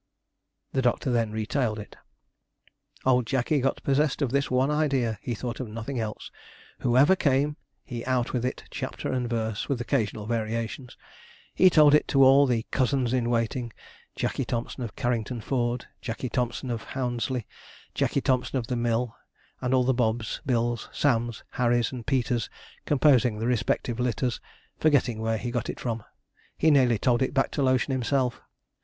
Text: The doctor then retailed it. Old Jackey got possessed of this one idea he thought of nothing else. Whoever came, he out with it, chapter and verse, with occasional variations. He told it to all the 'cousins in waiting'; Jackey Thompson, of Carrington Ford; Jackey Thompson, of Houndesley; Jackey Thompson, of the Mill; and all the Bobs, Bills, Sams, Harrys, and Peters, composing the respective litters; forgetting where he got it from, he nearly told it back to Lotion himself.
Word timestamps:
The 0.73 0.81
doctor 0.81 1.11
then 1.11 1.31
retailed 1.31 1.77
it. 1.77 1.95
Old 3.05 3.27
Jackey 3.27 3.59
got 3.59 3.83
possessed 3.83 4.23
of 4.23 4.31
this 4.31 4.49
one 4.49 4.71
idea 4.71 5.19
he 5.21 5.35
thought 5.35 5.59
of 5.59 5.67
nothing 5.67 5.99
else. 5.99 6.31
Whoever 6.79 7.15
came, 7.15 7.55
he 7.83 8.03
out 8.05 8.33
with 8.33 8.43
it, 8.43 8.63
chapter 8.71 9.11
and 9.13 9.29
verse, 9.29 9.69
with 9.69 9.79
occasional 9.79 10.25
variations. 10.25 10.97
He 11.53 11.69
told 11.69 11.93
it 11.93 12.07
to 12.07 12.23
all 12.23 12.47
the 12.47 12.65
'cousins 12.71 13.13
in 13.13 13.29
waiting'; 13.29 13.71
Jackey 14.15 14.43
Thompson, 14.43 14.81
of 14.83 14.95
Carrington 14.95 15.39
Ford; 15.39 15.85
Jackey 16.01 16.29
Thompson, 16.29 16.71
of 16.71 16.83
Houndesley; 16.95 17.45
Jackey 17.93 18.21
Thompson, 18.21 18.57
of 18.57 18.65
the 18.65 18.75
Mill; 18.75 19.15
and 19.61 19.71
all 19.71 19.83
the 19.83 19.93
Bobs, 19.93 20.41
Bills, 20.47 20.89
Sams, 20.91 21.43
Harrys, 21.51 21.91
and 21.91 22.07
Peters, 22.07 22.49
composing 22.87 23.37
the 23.37 23.45
respective 23.45 23.99
litters; 23.99 24.39
forgetting 24.79 25.19
where 25.21 25.37
he 25.37 25.51
got 25.51 25.69
it 25.69 25.79
from, 25.79 26.03
he 26.57 26.71
nearly 26.71 26.97
told 26.97 27.21
it 27.21 27.35
back 27.35 27.51
to 27.51 27.61
Lotion 27.61 27.91
himself. 27.91 28.41